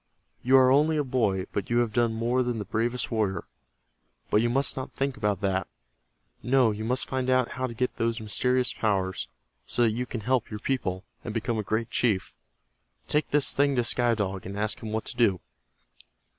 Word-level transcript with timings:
"You 0.41 0.57
are 0.57 0.71
only 0.71 0.97
a 0.97 1.03
boy, 1.03 1.45
but 1.53 1.69
you 1.69 1.77
have 1.77 1.93
done 1.93 2.11
more 2.15 2.41
than 2.41 2.57
the 2.57 2.65
bravest 2.65 3.11
warrior. 3.11 3.43
But 4.31 4.41
you 4.41 4.49
must 4.49 4.75
not 4.75 4.91
think 4.93 5.15
about 5.15 5.41
that. 5.41 5.67
No, 6.41 6.71
you 6.71 6.83
must 6.83 7.07
find 7.07 7.29
out 7.29 7.49
how 7.51 7.67
to 7.67 7.75
get 7.75 7.97
those 7.97 8.19
mysterious 8.19 8.73
powers, 8.73 9.27
so 9.67 9.83
that 9.83 9.91
you 9.91 10.07
can 10.07 10.21
help 10.21 10.49
your 10.49 10.59
people, 10.59 11.03
and 11.23 11.35
become 11.35 11.59
a 11.59 11.61
great 11.63 11.91
chief. 11.91 12.33
Take 13.07 13.29
this 13.29 13.55
thing 13.55 13.75
to 13.75 13.83
Sky 13.83 14.15
Dog, 14.15 14.47
and 14.47 14.57
ask 14.57 14.79
him 14.81 14.91
what 14.91 15.05
to 15.05 15.15
do." 15.15 15.39